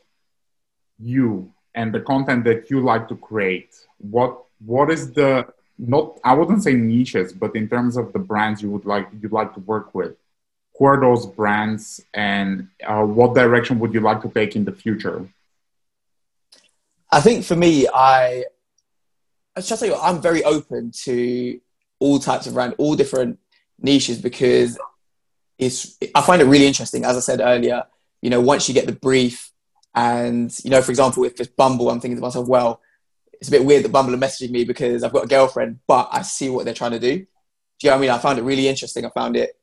[1.00, 5.46] you and the content that you like to create, what what is the
[5.78, 9.32] not I wouldn't say niches, but in terms of the brands you would like you'd
[9.32, 10.16] like to work with,
[10.78, 14.72] who are those brands, and uh, what direction would you like to take in the
[14.74, 15.30] future?
[17.12, 18.46] I think for me, I
[19.56, 21.60] I tell you, I'm very open to
[22.00, 23.40] all types of brand, all different
[23.80, 24.78] niches because
[25.58, 27.06] it's I find it really interesting.
[27.06, 27.84] As I said earlier,
[28.22, 29.52] you know, once you get the brief,
[29.94, 32.82] and you know, for example, if it's Bumble, I'm thinking to myself, well,
[33.34, 36.10] it's a bit weird that Bumble are messaging me because I've got a girlfriend, but
[36.12, 37.20] I see what they're trying to do.
[37.20, 37.26] Do
[37.82, 38.10] you know what I mean?
[38.10, 39.06] I found it really interesting.
[39.06, 39.58] I found it,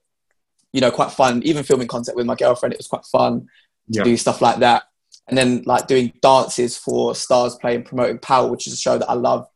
[0.72, 1.42] you know, quite fun.
[1.42, 3.40] Even filming content with my girlfriend, it was quite fun
[3.92, 4.04] to yeah.
[4.04, 4.84] do stuff like that.
[5.28, 9.08] And then like doing dances for Starzplay and promoting Power, which is a show that
[9.08, 9.46] I love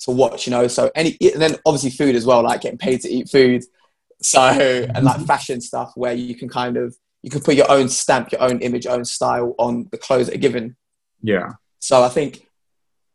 [0.00, 0.66] to watch, you know.
[0.68, 3.62] So any and then obviously food as well, like getting paid to eat food.
[4.20, 7.88] So and like fashion stuff where you can kind of you can put your own
[7.88, 10.76] stamp, your own image, your own style on the clothes that are given.
[11.22, 11.50] Yeah.
[11.78, 12.46] So I think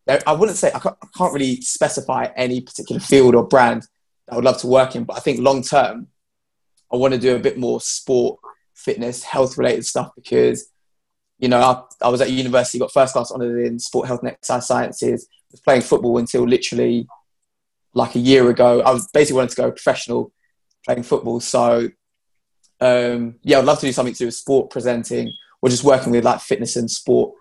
[0.07, 3.83] eh, I wouldn't say I can't, I can't really specify any particular field or brand
[4.27, 6.07] that I would love to work in, but I think long term,
[6.91, 8.39] I want to do a bit more sport,
[8.73, 10.69] fitness, health related stuff because,
[11.39, 14.29] you know, I, I was at university, got first class honours in sport, health, and
[14.29, 15.27] exercise sciences.
[15.51, 17.07] Was playing football until literally
[17.93, 18.81] like a year ago.
[18.81, 20.33] I was basically wanting to go professional
[20.85, 21.39] playing football.
[21.39, 21.89] So,
[22.81, 26.11] um, yeah, I'd love to do something to do with sport presenting or just working
[26.11, 27.33] with like fitness and sport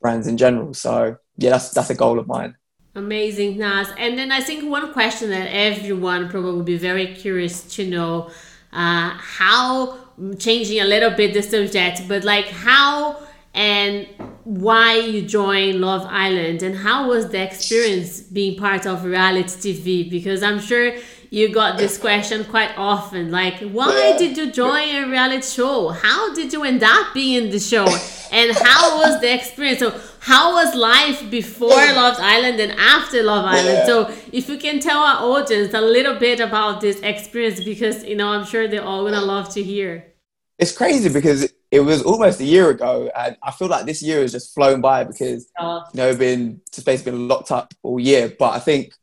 [0.00, 0.74] brands in general.
[0.74, 2.56] So yeah, that's that's a goal of mine.
[2.94, 3.88] Amazing, Naz.
[3.98, 8.30] And then I think one question that everyone probably would be very curious to know
[8.74, 9.98] uh, how,
[10.38, 13.22] changing a little bit the subject, but like how
[13.54, 14.08] and
[14.42, 20.10] why you joined Love Island and how was the experience being part of reality TV?
[20.10, 20.92] Because I'm sure
[21.30, 25.88] you got this question quite often like why did you join a reality show?
[25.88, 27.86] How did you end up being in the show?
[28.32, 29.78] And how was the experience?
[29.78, 33.86] So how was life before love island and after love island?
[33.86, 38.16] So if you can tell our audience a little bit about this experience because you
[38.16, 40.12] know i'm sure they're all gonna love to hear.
[40.58, 44.20] It's crazy because it was almost a year ago and i feel like this year
[44.22, 48.34] has just flown by because you know been to space been locked up all year.
[48.38, 48.94] But i think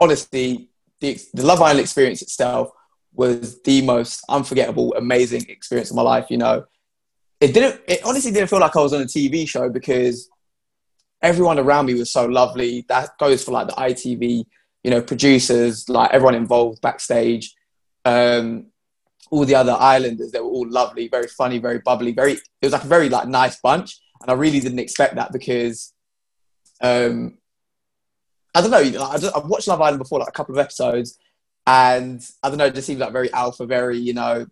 [0.00, 0.68] honestly
[1.00, 2.70] the, the Love Island experience itself
[3.12, 6.26] was the most unforgettable, amazing experience of my life.
[6.30, 6.64] You know,
[7.44, 7.80] it didn't.
[7.86, 10.30] It honestly didn't feel like I was on a TV show because
[11.20, 12.86] everyone around me was so lovely.
[12.88, 14.44] That goes for like the ITV,
[14.82, 17.54] you know, producers, like everyone involved backstage.
[18.06, 18.66] Um,
[19.30, 22.32] all the other islanders, they were all lovely, very funny, very bubbly, very.
[22.32, 25.92] It was like a very like nice bunch, and I really didn't expect that because
[26.80, 27.36] um,
[28.54, 29.04] I don't know.
[29.04, 31.18] I just, I've watched Love Island before, like a couple of episodes,
[31.66, 32.66] and I don't know.
[32.66, 34.46] It just seems like very alpha, very you know,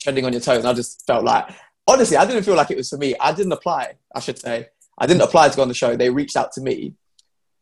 [0.00, 0.58] trending on your toes.
[0.58, 1.48] And I just felt like,
[1.86, 3.14] honestly, I didn't feel like it was for me.
[3.20, 3.94] I didn't apply.
[4.14, 4.68] I should say,
[4.98, 5.96] I didn't apply to go on the show.
[5.96, 6.94] They reached out to me.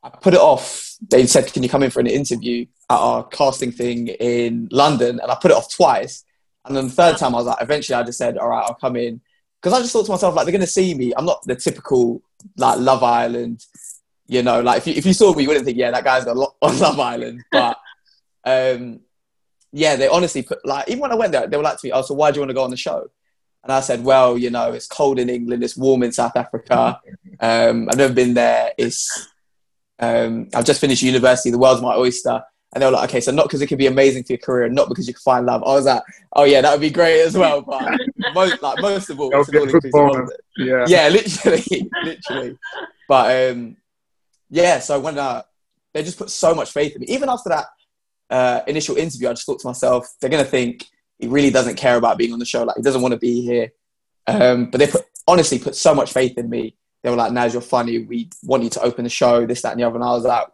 [0.03, 0.97] I put it off.
[1.11, 5.19] They said, "Can you come in for an interview at our casting thing in London?"
[5.21, 6.25] And I put it off twice.
[6.65, 8.75] And then the third time, I was like, eventually, I just said, "All right, I'll
[8.75, 9.21] come in,"
[9.61, 11.13] because I just thought to myself, like, they're going to see me.
[11.17, 12.23] I'm not the typical
[12.57, 13.65] like Love Island
[14.27, 16.27] you know, like if you, if you saw me, you wouldn't think, yeah, that guy's
[16.27, 17.45] on Love Island.
[17.53, 17.79] But
[18.45, 19.01] um,
[19.73, 21.93] yeah, they honestly put like even when I went there, they were like to me,
[21.93, 23.11] "Oh, so why do you want to go on the show?"
[23.65, 27.01] And I said, "Well, you know, it's cold in England, it's warm in South Africa.
[27.41, 28.73] Um, I've never been there.
[28.77, 29.33] It's
[29.99, 31.51] um, I've just finished university.
[31.51, 32.43] The world's my oyster."
[32.75, 34.69] And they were like, "Okay, so not because it could be amazing for your career,
[34.69, 36.03] not because you can find love." I was like,
[36.35, 37.99] "Oh yeah, that would be great as well." But
[38.35, 39.59] most, like most of all, it's an
[39.95, 42.59] all Yeah, yeah, literally, literally.
[43.09, 43.77] But um,
[44.51, 45.43] yeah, so when uh,
[45.95, 47.67] they just put so much faith in me, even after that
[48.29, 50.85] uh, initial interview, I just thought to myself, they're gonna think
[51.19, 53.43] he really doesn't care about being on the show, like he doesn't want to be
[53.43, 53.73] here.
[54.27, 56.77] Um, but they put honestly put so much faith in me.
[57.03, 57.99] They were like, "Naz, you're funny.
[57.99, 59.47] We want you to open the show.
[59.47, 60.47] This, that, and the other." And I was like,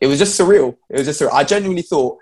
[0.00, 0.76] it was just surreal.
[0.90, 1.32] It was just surreal.
[1.32, 2.18] I genuinely thought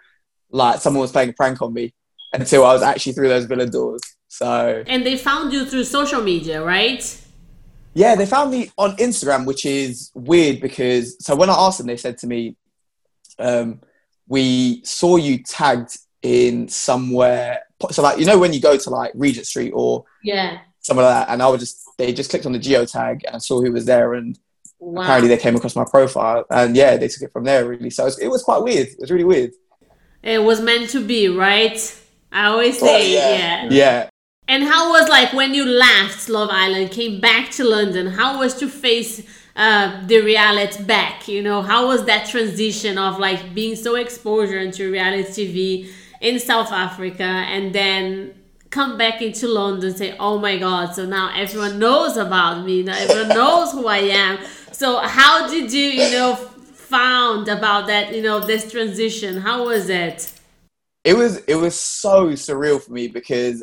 [0.50, 1.94] like someone was playing a prank on me
[2.32, 4.00] until I was actually through those villa doors.
[4.28, 7.02] So and they found you through social media, right?
[7.94, 11.86] Yeah, they found me on Instagram, which is weird because so when I asked them,
[11.88, 12.56] they said to me,
[13.38, 13.80] um,
[14.26, 19.12] "We saw you tagged in somewhere." So like you know when you go to like
[19.14, 22.52] Regent Street or yeah somewhere like that, and I would just they just clicked on
[22.52, 24.38] the geo tag and saw who was there, and
[24.78, 25.02] wow.
[25.02, 27.90] apparently they came across my profile, and yeah, they took it from there really.
[27.90, 28.88] So it was, it was quite weird.
[28.88, 29.52] It was really weird.
[30.22, 31.78] It was meant to be, right?
[32.30, 33.64] I always say, yeah.
[33.64, 33.68] yeah.
[33.70, 34.08] Yeah.
[34.48, 38.06] And how was like when you left Love Island, came back to London?
[38.06, 39.22] How was to face
[39.56, 41.28] uh, the reality back?
[41.28, 46.38] You know, how was that transition of like being so exposure into reality TV in
[46.38, 48.32] South Africa and then
[48.70, 52.82] come back into London and say, "Oh my God!" So now everyone knows about me.
[52.82, 54.38] Now everyone knows who I am.
[54.70, 58.14] So how did you, you know, found about that?
[58.14, 59.36] You know, this transition.
[59.36, 60.32] How was it?
[61.04, 63.62] It was it was so surreal for me because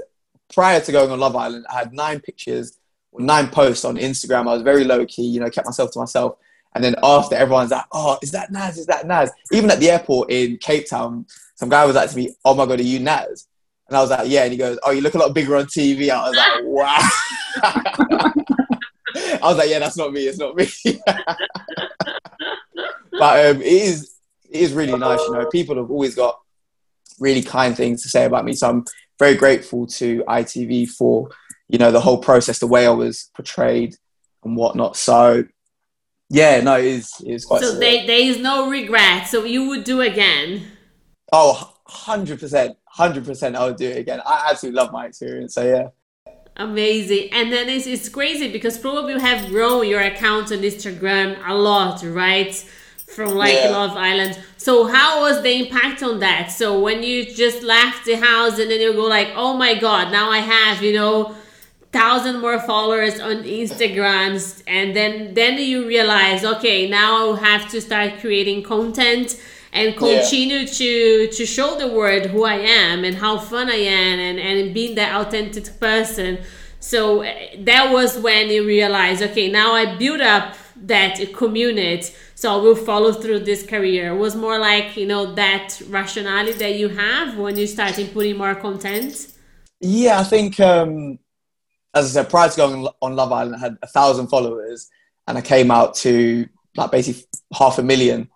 [0.54, 2.78] prior to going on Love Island, I had nine pictures,
[3.14, 4.42] nine posts on Instagram.
[4.42, 6.36] I was very low key, you know, kept myself to myself.
[6.76, 8.78] And then after, everyone's like, "Oh, is that Naz?
[8.78, 11.26] Is that Naz?" Even at the airport in Cape Town,
[11.60, 13.46] some guy was like to me, "Oh my god, are you Naz?"
[13.90, 15.66] And I was like, "Yeah." And he goes, "Oh, you look a lot bigger on
[15.66, 17.10] TV." I was like, "Wow."
[19.14, 20.22] I was like, "Yeah, that's not me.
[20.22, 20.70] It's not me."
[23.12, 24.16] but um, it is
[24.50, 25.20] it is really nice.
[25.20, 26.40] You know, people have always got
[27.20, 28.54] really kind things to say about me.
[28.54, 28.86] So I'm
[29.20, 31.30] very grateful to ITV for
[31.68, 33.98] you know the whole process, the way I was portrayed
[34.46, 34.96] and whatnot.
[34.96, 35.44] So
[36.30, 37.64] yeah, no, it is it is quite.
[37.64, 39.28] So they, there is no regret.
[39.28, 40.79] So you would do again.
[41.32, 43.56] Oh, 100 percent, hundred percent.
[43.56, 44.22] I would do it again.
[44.26, 45.54] I absolutely love my experience.
[45.54, 45.90] So yeah.
[46.58, 47.30] Amazing.
[47.32, 51.54] And then it's, it's crazy because probably you have grown your account on Instagram a
[51.54, 52.54] lot, right?
[53.10, 53.70] from like yeah.
[53.70, 54.40] Love Island.
[54.58, 56.52] So how was the impact on that?
[56.52, 60.12] So when you just left the house and then you go like, oh my god,
[60.12, 61.36] now I have you know
[61.92, 67.82] thousand more followers on Instagrams, and then then you realize, okay, now I have to
[67.82, 69.42] start creating content
[69.74, 70.66] and continue yeah.
[70.66, 74.74] to to show the world who I am and how fun I am and and
[74.74, 76.40] being that authentic person.
[76.80, 82.54] So eh, that was when you realize, okay, now I build up that community so
[82.54, 84.14] I will follow through this career.
[84.14, 88.38] It was more like, you know, that rationality that you have when you started putting
[88.38, 89.28] more content?
[89.82, 91.20] Yeah, I think, um,
[91.94, 94.90] as I said, prior to going on Love Island, I had a thousand followers
[95.28, 98.30] and I came out to like basically half a million.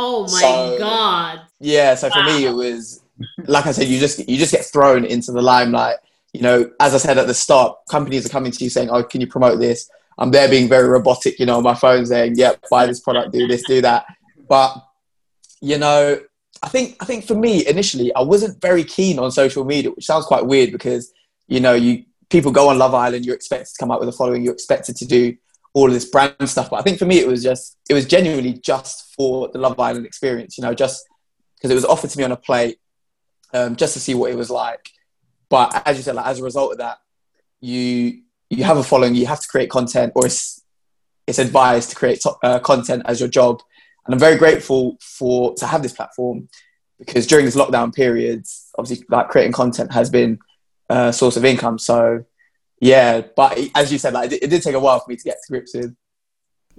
[0.00, 1.40] Oh my so, God.
[1.58, 3.02] Yeah, so for me, it was,
[3.46, 5.96] like I said, you just, you just get thrown into the limelight.
[6.32, 9.02] You know, as I said at the start, companies are coming to you saying, oh,
[9.02, 9.90] can you promote this?
[10.16, 13.32] I'm there being very robotic, you know, on my phone saying, yep, buy this product,
[13.32, 14.06] do this, do that.
[14.48, 14.76] But,
[15.60, 16.20] you know,
[16.62, 20.06] I think I think for me initially I wasn't very keen on social media, which
[20.06, 21.12] sounds quite weird because,
[21.48, 24.12] you know, you people go on Love Island, you're expected to come out with a
[24.12, 25.36] following, you're expected to do
[25.78, 26.70] all of this brand stuff.
[26.70, 29.78] But I think for me it was just it was genuinely just for the Love
[29.78, 31.04] Island experience, you know, just
[31.56, 32.78] because it was offered to me on a plate,
[33.54, 34.90] um, just to see what it was like.
[35.48, 36.98] But as you said, like as a result of that,
[37.60, 40.62] you you have a following, you have to create content, or it's
[41.26, 43.60] it's advised to create uh, content as your job.
[44.04, 46.48] And I'm very grateful for to have this platform
[46.98, 48.46] because during this lockdown period,
[48.78, 50.38] obviously, like creating content has been
[50.88, 51.78] a source of income.
[51.78, 52.24] So,
[52.80, 55.24] yeah, but as you said, like it, it did take a while for me to
[55.24, 55.94] get to grips with.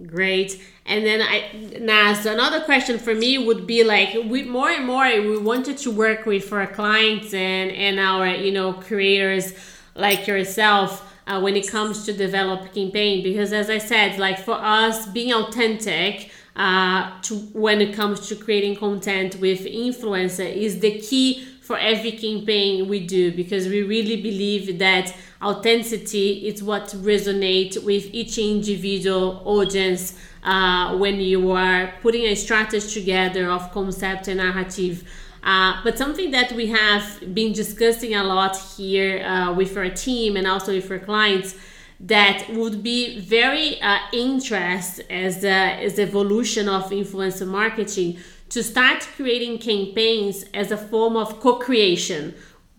[0.05, 0.61] Great.
[0.85, 4.85] And then I now so another question for me would be like we more and
[4.85, 9.53] more we wanted to work with for our clients and and our you know creators
[9.95, 14.55] like yourself uh, when it comes to develop campaign because as i said like for
[14.55, 20.99] us being authentic uh, to when it comes to creating content with influencer is the
[20.99, 27.77] key for every campaign we do because we really believe that authenticity is what resonates
[27.83, 34.37] with each individual audience uh, when you are putting a strategy together of concept and
[34.37, 35.03] narrative.
[35.43, 40.37] Uh, but something that we have been discussing a lot here uh, with our team
[40.37, 41.53] and also with our clients
[41.99, 45.49] that would be very uh, interest as the
[45.85, 48.17] as evolution of influencer marketing
[48.49, 52.33] to start creating campaigns as a form of co-creation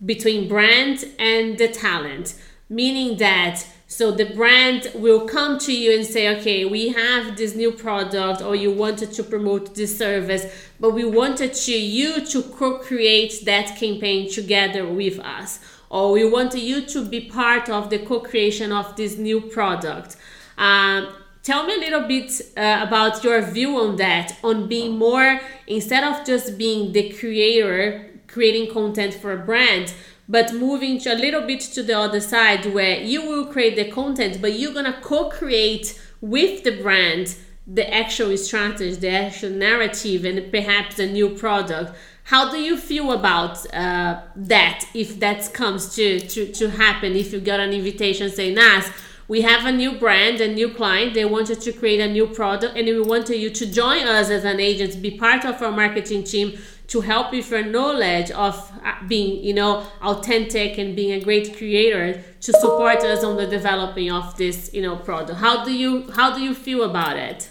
[0.05, 2.35] between brand and the talent
[2.71, 7.53] meaning that so the brand will come to you and say, okay, we have this
[7.53, 10.45] new product or you wanted to promote this service,
[10.79, 15.59] but we wanted to, you to co-create that campaign together with us.
[15.89, 20.15] Or we want you to be part of the co-creation of this new product.
[20.57, 25.39] Um, tell me a little bit uh, about your view on that, on being more,
[25.67, 29.93] instead of just being the creator, creating content for a brand,
[30.31, 33.91] but moving to a little bit to the other side where you will create the
[33.91, 37.35] content but you're gonna co-create with the brand
[37.67, 41.95] the actual strategy the actual narrative and perhaps a new product.
[42.23, 47.15] How do you feel about uh, that if that comes to, to, to happen?
[47.15, 48.89] If you got an invitation saying nas
[49.27, 51.13] we have a new brand, a new client.
[51.13, 54.43] They wanted to create a new product, and we wanted you to join us as
[54.43, 56.57] an agent, be part of our marketing team
[56.87, 61.55] to help with your knowledge of uh, being, you know, authentic and being a great
[61.55, 65.39] creator to support us on the developing of this, you know, product.
[65.39, 67.49] How do you how do you feel about it?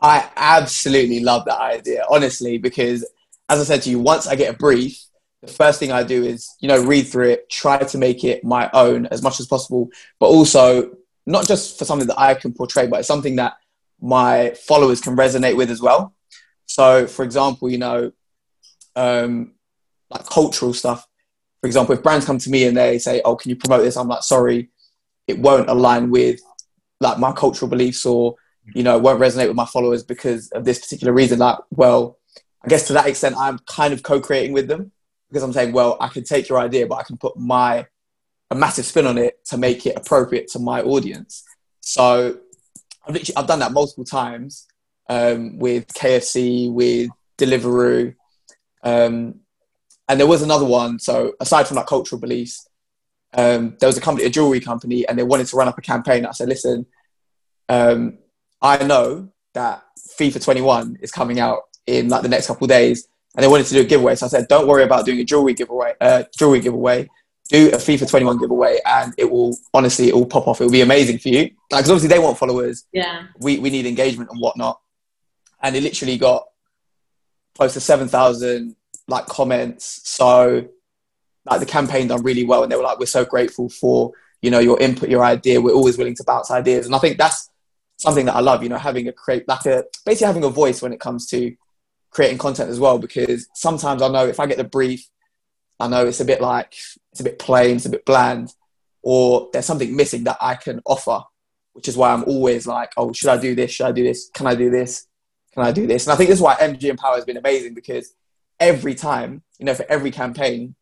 [0.00, 3.04] I absolutely love that idea, honestly, because
[3.48, 5.04] as I said to you, once I get a brief,
[5.42, 8.44] the first thing I do is, you know, read through it, try to make it
[8.44, 12.52] my own as much as possible, but also not just for something that I can
[12.52, 13.54] portray, but it's something that
[14.00, 16.14] my followers can resonate with as well.
[16.66, 18.12] So, for example, you know,
[18.96, 19.52] um,
[20.10, 21.06] like cultural stuff.
[21.60, 23.96] For example, if brands come to me and they say, "Oh, can you promote this?"
[23.96, 24.70] I'm like, "Sorry,
[25.26, 26.40] it won't align with
[27.00, 28.36] like my cultural beliefs, or
[28.74, 32.18] you know, won't resonate with my followers because of this particular reason." Like, well,
[32.62, 34.92] I guess to that extent, I'm kind of co-creating with them
[35.30, 37.86] because I'm saying, "Well, I can take your idea, but I can put my
[38.50, 41.44] a massive spin on it to make it appropriate to my audience."
[41.80, 42.38] So,
[43.06, 44.66] I've literally I've done that multiple times
[45.08, 48.14] um, with KFC, with Deliveroo,
[48.82, 49.40] um,
[50.08, 50.98] and there was another one.
[50.98, 52.66] So aside from like cultural beliefs,
[53.32, 55.82] um, there was a company, a jewelry company, and they wanted to run up a
[55.82, 56.26] campaign.
[56.26, 56.86] I said, listen,
[57.68, 58.18] um,
[58.60, 59.84] I know that
[60.18, 63.66] FIFA 21 is coming out in like the next couple of days, and they wanted
[63.66, 64.14] to do a giveaway.
[64.14, 65.94] So I said, don't worry about doing a jewelry giveaway.
[66.00, 67.08] Uh, jewelry giveaway.
[67.48, 70.60] Do a FIFA 21 giveaway, and it will honestly, it will pop off.
[70.60, 71.42] It will be amazing for you.
[71.70, 72.86] Like, because obviously they want followers.
[72.92, 73.26] Yeah.
[73.40, 74.80] We we need engagement and whatnot,
[75.60, 76.46] and it literally got
[77.56, 78.74] close to 7,000
[79.08, 80.00] like comments.
[80.04, 80.68] So
[81.44, 82.62] like the campaign done really well.
[82.62, 84.12] And they were like, we're so grateful for,
[84.42, 85.60] you know, your input, your idea.
[85.60, 86.86] We're always willing to bounce ideas.
[86.86, 87.50] And I think that's
[87.96, 90.80] something that I love, you know, having a create like a, basically having a voice
[90.80, 91.54] when it comes to
[92.10, 92.98] creating content as well.
[92.98, 95.06] Because sometimes I know if I get the brief,
[95.78, 96.74] I know it's a bit like,
[97.12, 98.52] it's a bit plain, it's a bit bland,
[99.02, 101.22] or there's something missing that I can offer
[101.72, 103.70] which is why I'm always like, oh, should I do this?
[103.70, 104.30] Should I do this?
[104.34, 105.06] Can I do this?
[105.52, 106.06] Can I do this?
[106.06, 108.12] And I think this is why MG Empower has been amazing because
[108.58, 110.74] every time, you know, for every campaign,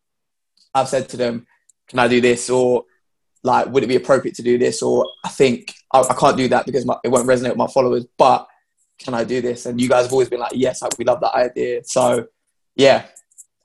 [0.73, 1.47] I've said to them,
[1.87, 2.49] can I do this?
[2.49, 2.83] Or
[3.43, 4.81] like, would it be appropriate to do this?
[4.81, 7.67] Or I think I, I can't do that because my, it won't resonate with my
[7.67, 8.47] followers, but
[8.99, 9.65] can I do this?
[9.65, 11.81] And you guys have always been like, yes, we love that idea.
[11.85, 12.27] So
[12.75, 13.05] yeah,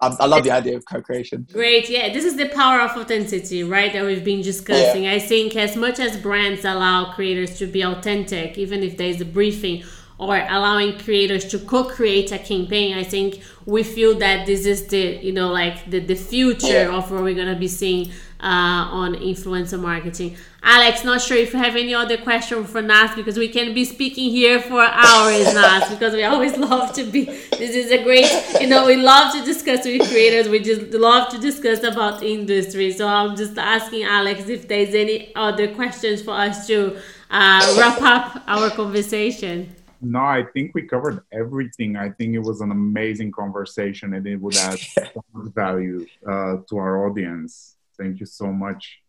[0.00, 1.46] I, I, love the idea of co-creation.
[1.52, 2.12] Great, yeah.
[2.12, 3.92] This is the power of authenticity, right?
[3.92, 5.04] That we've been discussing.
[5.04, 5.12] Yeah.
[5.12, 9.24] I think as much as brands allow creators to be authentic, even if there's a
[9.24, 9.84] briefing
[10.18, 15.18] or allowing creators to co-create a campaign, I think we feel that this is the
[15.22, 18.10] you know like the the future of what we're gonna be seeing
[18.40, 20.36] uh, on influencer marketing.
[20.62, 23.84] Alex, not sure if you have any other question for Nas because we can be
[23.84, 27.24] speaking here for hours, Nas, because we always love to be.
[27.24, 30.48] This is a great, you know, we love to discuss with creators.
[30.48, 32.92] We just love to discuss about industry.
[32.92, 36.96] So I'm just asking Alex if there's any other questions for us to
[37.30, 39.73] uh, wrap up our conversation.
[40.04, 41.96] No, I think we covered everything.
[41.96, 44.78] I think it was an amazing conversation and it would add
[45.34, 47.76] value uh, to our audience.
[47.96, 49.00] Thank you so much.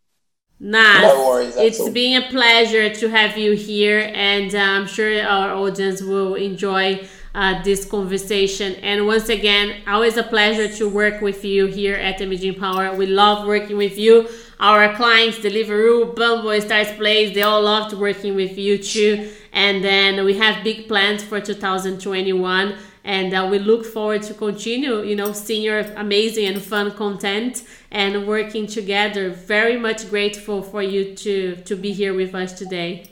[0.59, 1.01] Nice.
[1.01, 1.55] No worries.
[1.57, 1.91] It's all.
[1.91, 7.05] been a pleasure to have you here, and uh, I'm sure our audience will enjoy
[7.33, 8.75] uh, this conversation.
[8.75, 12.95] And once again, always a pleasure to work with you here at MG Empower.
[12.95, 14.29] We love working with you.
[14.57, 19.29] Our clients, Deliveroo, Bumble, Starzplay, they all loved working with you too.
[19.55, 22.75] And then we have big plans for 2021
[23.05, 27.63] and uh, we look forward to continue you know seeing your amazing and fun content
[27.89, 29.29] and working together.
[29.29, 33.05] Very much grateful for you to to be here with us today.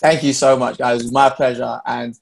[0.00, 1.00] Thank you so much guys.
[1.00, 1.80] It was my pleasure.
[1.86, 2.18] And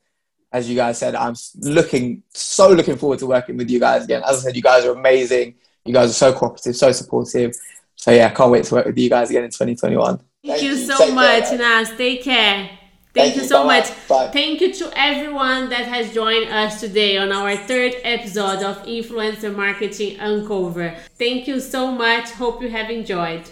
[0.53, 4.23] as you guys said i'm looking so looking forward to working with you guys again.
[4.29, 5.55] As i said you guys are amazing.
[5.87, 7.55] You guys are so cooperative so supportive.
[7.97, 10.63] So yeah I can't wait to work with you guys again in 2021 thank, thank
[10.63, 11.97] you so Take much care, nas.
[11.97, 12.79] Take care
[13.15, 13.91] Thank, Thank you so much.
[14.09, 14.31] Bye.
[14.33, 19.55] Thank you to everyone that has joined us today on our third episode of Influencer
[19.55, 20.97] Marketing Uncover.
[21.19, 22.31] Thank you so much.
[22.31, 23.43] Hope you have enjoyed.